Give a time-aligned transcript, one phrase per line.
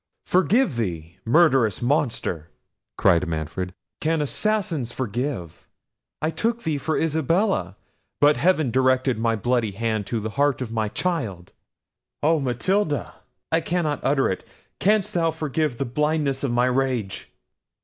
[0.25, 1.17] "Forgive thee!
[1.25, 2.49] Murderous monster!"
[2.97, 5.67] cried Manfred, "can assassins forgive?
[6.23, 7.75] I took thee for Isabella;
[8.19, 11.51] but heaven directed my bloody hand to the heart of my child.
[12.23, 17.31] Oh, Matilda!—I cannot utter it—canst thou forgive the blindness of my rage?"